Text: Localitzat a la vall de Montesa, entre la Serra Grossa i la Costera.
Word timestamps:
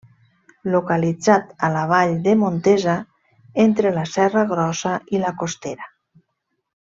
Localitzat 0.75 1.51
a 1.67 1.69
la 1.75 1.83
vall 1.91 2.15
de 2.29 2.33
Montesa, 2.45 2.95
entre 3.67 3.91
la 3.99 4.07
Serra 4.15 4.47
Grossa 4.55 4.95
i 5.19 5.25
la 5.27 5.35
Costera. 5.43 5.87